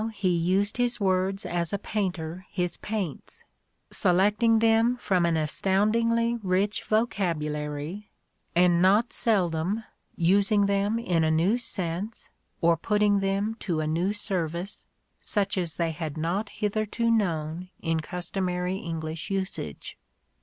[0.15, 3.43] he used his words as a painter his paints,—
[3.91, 8.07] selecting them from an astoundingly rich vocabu lary,
[8.55, 9.83] and not seldom
[10.15, 12.29] using them in a new sense,
[12.61, 14.85] or putting them to a new service,
[15.21, 19.99] such as they had not hitherto known in customary English usage.